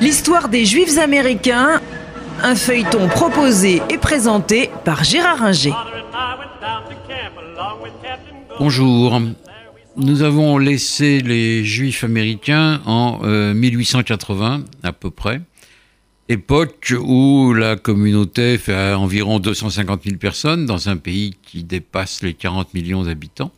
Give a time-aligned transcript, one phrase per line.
[0.00, 1.80] L'histoire des Juifs américains,
[2.42, 5.72] un feuilleton proposé et présenté par Gérard Inger.
[8.58, 9.20] Bonjour.
[9.96, 15.40] Nous avons laissé les Juifs américains en 1880 euh, à peu près,
[16.28, 22.34] époque où la communauté fait environ 250 000 personnes dans un pays qui dépasse les
[22.34, 23.52] 40 millions d'habitants.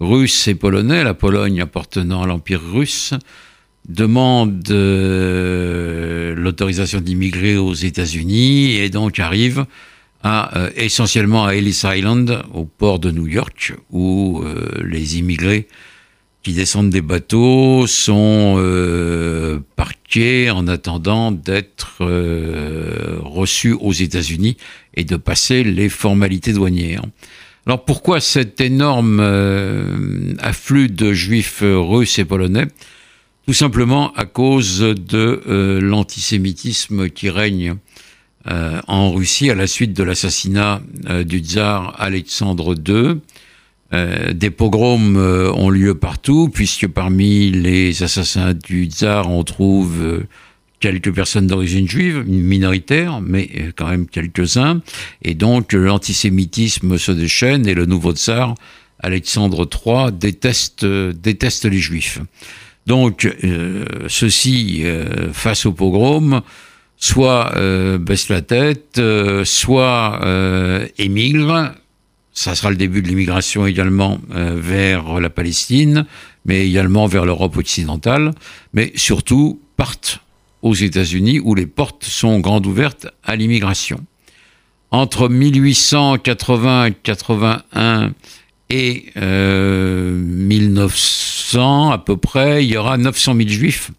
[0.00, 3.14] russes et polonais, la Pologne appartenant à l'Empire russe,
[3.88, 9.64] demande euh, l'autorisation d'immigrer aux États-Unis et donc arrive
[10.24, 14.44] euh, essentiellement à Ellis Island, au port de New York, où
[14.84, 15.68] les immigrés
[16.48, 24.56] qui descendent des bateaux sont euh, parqués en attendant d'être euh, reçus aux États-Unis
[24.94, 27.02] et de passer les formalités douanières.
[27.66, 32.68] Alors pourquoi cet énorme euh, afflux de juifs russes et polonais?
[33.44, 37.74] Tout simplement à cause de l'antisémitisme qui règne
[38.46, 40.80] en Russie à la suite de l'assassinat
[41.26, 43.20] du tsar Alexandre II
[43.94, 50.02] euh, des pogroms euh, ont lieu partout, puisque parmi les assassins du tsar, on trouve
[50.02, 50.26] euh,
[50.78, 54.82] quelques personnes d'origine juive, minoritaire, mais quand même quelques-uns.
[55.22, 58.54] Et donc l'antisémitisme se déchaîne et le nouveau tsar,
[59.00, 62.20] Alexandre III, déteste, déteste les juifs.
[62.86, 63.28] Donc
[64.06, 64.84] ceux-ci,
[65.32, 66.42] face au pogrom,
[66.96, 67.52] soit
[67.98, 69.00] baissent la tête,
[69.44, 70.20] soit
[70.96, 71.72] émigrent,
[72.38, 76.06] ça sera le début de l'immigration également euh, vers la Palestine,
[76.44, 78.30] mais également vers l'Europe occidentale,
[78.72, 80.20] mais surtout partent
[80.62, 83.98] aux États-Unis où les portes sont grandes ouvertes à l'immigration.
[84.92, 88.12] Entre 1880 81
[88.70, 93.90] et 1900 euh, à peu près, il y aura 900 000 juifs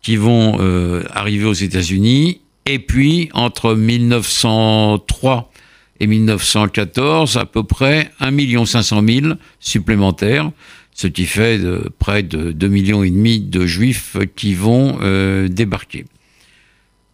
[0.00, 2.40] qui vont euh, arriver aux États-Unis.
[2.64, 5.52] Et puis, entre 1903
[6.00, 9.26] et 1914 à peu près 1 500 000
[9.60, 10.50] supplémentaires,
[10.94, 11.60] ce qui fait
[11.98, 16.06] près de 2 millions et demi de juifs qui vont euh, débarquer.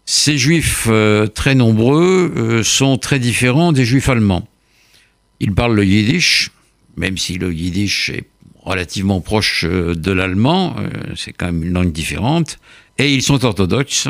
[0.06, 4.48] Ces juifs euh, très nombreux euh, sont très différents des juifs allemands.
[5.40, 6.50] Ils parlent le yiddish,
[6.96, 8.24] même si le yiddish est
[8.62, 10.76] relativement proche de l'allemand,
[11.16, 12.58] c'est quand même une langue différente,
[12.96, 14.08] et ils sont orthodoxes.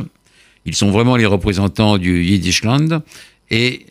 [0.65, 3.03] Ils sont vraiment les représentants du Yiddishland
[3.51, 3.87] et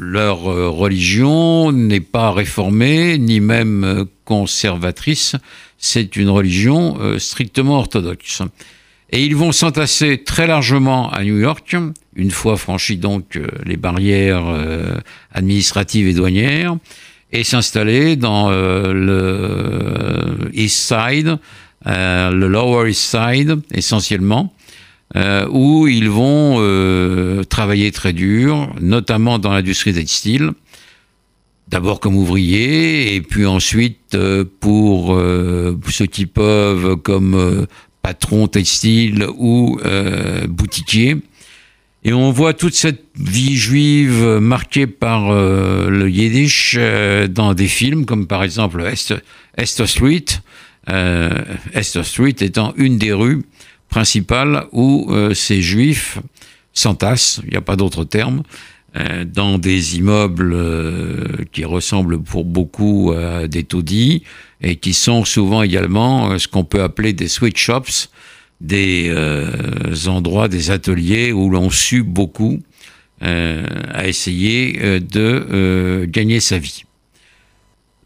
[0.00, 5.36] leur euh, religion n'est pas réformée ni même euh, conservatrice,
[5.76, 8.40] c'est une religion euh, strictement orthodoxe.
[9.10, 11.76] Et ils vont s'entasser très largement à New York,
[12.16, 14.46] une fois franchis donc les barrières
[15.32, 16.76] administratives et douanières,
[17.32, 21.38] et s'installer dans le East Side,
[21.84, 24.54] le Lower East Side essentiellement,
[25.16, 30.52] euh, où ils vont euh, travailler très dur, notamment dans l'industrie textile,
[31.66, 35.20] d'abord comme ouvriers, et puis ensuite euh, pour
[35.88, 37.66] ceux qui peuvent comme
[38.02, 39.80] patron textile ou
[40.48, 41.16] boutiquier.
[42.02, 46.78] Et on voit toute cette vie juive marquée par le yiddish
[47.28, 48.88] dans des films, comme par exemple
[49.56, 50.24] Esther Street,
[51.74, 53.42] Esther Street étant une des rues
[53.90, 56.18] principale où euh, ces juifs
[56.72, 58.42] s'entassent, il n'y a pas d'autre terme,
[58.96, 64.22] euh, dans des immeubles euh, qui ressemblent pour beaucoup à des taudis
[64.62, 68.08] et qui sont souvent également ce qu'on peut appeler des sweet shops,
[68.60, 69.10] des
[70.06, 72.60] endroits, des ateliers où l'on sue beaucoup
[73.22, 76.84] à essayer de gagner sa vie.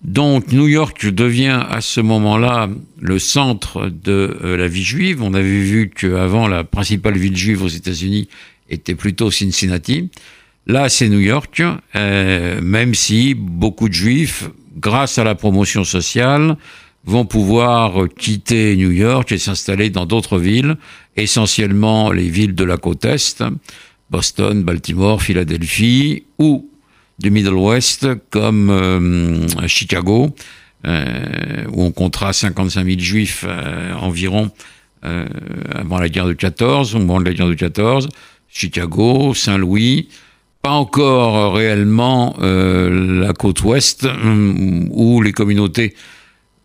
[0.04, 2.68] Donc New York devient à ce moment-là
[3.00, 5.22] le centre de euh, la vie juive.
[5.22, 8.28] On avait vu qu'avant la principale ville juive aux États-Unis
[8.68, 10.10] était plutôt Cincinnati.
[10.66, 11.62] Là, c'est New York,
[11.96, 16.56] euh, même si beaucoup de juifs, grâce à la promotion sociale,
[17.06, 20.76] vont pouvoir quitter New York et s'installer dans d'autres villes,
[21.16, 23.44] essentiellement les villes de la côte Est,
[24.10, 26.68] Boston, Baltimore, Philadelphie, ou
[27.18, 30.34] du Middle West comme euh, Chicago,
[30.86, 34.50] euh, où on comptera 55 000 juifs euh, environ
[35.74, 38.08] avant la guerre de 14, au moment de la guerre de 14,
[38.48, 40.08] Chicago, Saint-Louis,
[40.62, 44.08] pas encore réellement la côte ouest,
[44.90, 45.94] où les communautés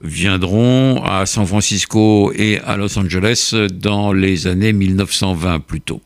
[0.02, 6.02] viendront à San Francisco et à Los Angeles dans les années 1920 plutôt.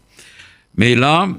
[0.76, 1.34] Mais là, euh,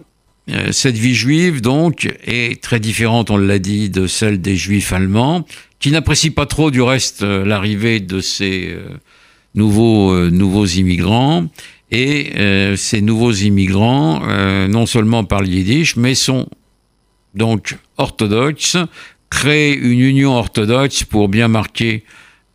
[0.73, 5.47] cette vie juive, donc, est très différente, on l'a dit, de celle des juifs allemands,
[5.79, 8.89] qui n'apprécient pas trop, du reste, euh, l'arrivée de ces euh,
[9.55, 11.47] nouveaux, nouveaux immigrants.
[11.91, 12.33] Et
[12.77, 14.21] ces nouveaux immigrants,
[14.67, 16.49] non seulement parlent yiddish, mais sont
[17.37, 18.79] donc orthodoxes,
[19.31, 22.03] créent une union orthodoxe pour bien marquer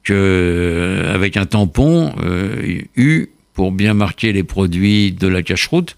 [0.03, 2.13] que, avec un tampon
[2.97, 5.95] U, pour bien marquer les produits de la cache-route.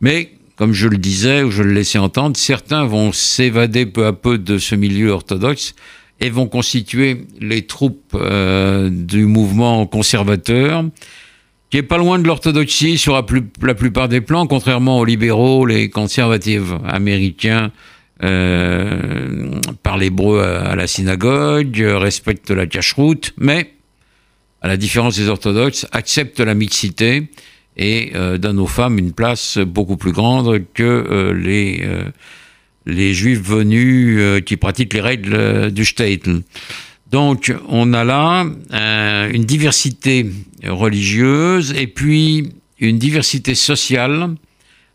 [0.00, 4.12] Mais comme je le disais ou je le laissais entendre, certains vont s'évader peu à
[4.12, 5.74] peu de ce milieu orthodoxe
[6.20, 10.84] et vont constituer les troupes euh, du mouvement conservateur,
[11.70, 15.90] qui est pas loin de l'orthodoxie sur la, plupart des plans, contrairement aux libéraux, les
[15.90, 17.70] conservatifs américains
[18.22, 19.50] euh,
[19.82, 23.74] parlent hébreu à, la synagogue, respectent la cache-route, mais,
[24.62, 27.28] à la différence des orthodoxes, acceptent la mixité
[27.76, 32.04] et euh, donne aux femmes une place beaucoup plus grande que euh, les, euh,
[32.86, 36.42] les juifs venus qui pratiquent les règles du Statel.
[37.10, 38.46] Donc on a là
[39.32, 40.30] une diversité
[40.64, 44.34] religieuse et puis une diversité sociale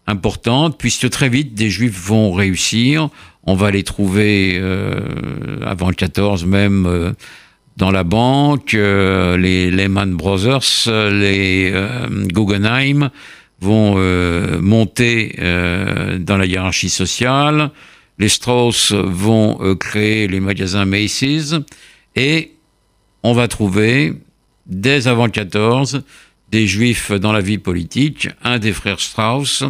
[0.08, 3.10] importante, puisque très vite des juifs vont réussir.
[3.44, 4.62] On va les trouver
[5.66, 7.14] avant le 14 même
[7.78, 13.10] dans la banque, euh, les Lehman Brothers, les euh, Guggenheim
[13.60, 15.36] vont euh, monter
[16.20, 17.72] dans la hiérarchie sociale,
[18.18, 21.56] les Strauss vont créer les magasins Macy's,
[22.16, 22.54] et
[23.24, 24.14] on va trouver,
[24.66, 26.04] dès avant 14,
[26.52, 28.30] des juifs dans la vie politique.
[28.44, 29.64] Un des frères Strauss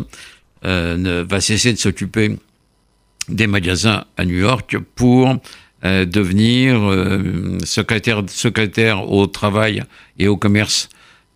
[0.63, 2.37] ne va cesser de s'occuper
[3.29, 5.35] des magasins à New York pour
[5.83, 9.81] euh, devenir euh, secrétaire, au travail
[10.19, 10.89] et au commerce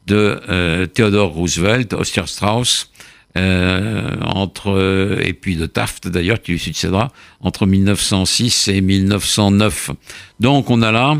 [0.05, 2.91] de euh, Theodore Roosevelt, Oscar Strauss,
[3.37, 7.11] entre et puis de Taft d'ailleurs qui lui succédera
[7.41, 9.91] entre 1906 et 1909.
[10.39, 11.17] Donc on a là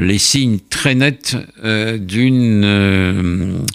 [0.00, 1.36] les signes très nets
[1.98, 3.66] d'une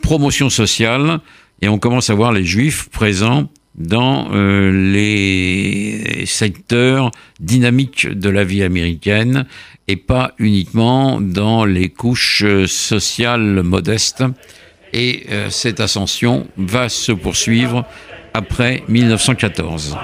[0.00, 1.20] promotion sociale
[1.60, 8.44] et on commence à voir les juifs présents dans euh, les secteurs dynamiques de la
[8.44, 9.46] vie américaine
[9.88, 14.24] et pas uniquement dans les couches sociales modestes.
[14.92, 17.86] Et euh, cette ascension va se poursuivre
[18.34, 19.96] après 1914.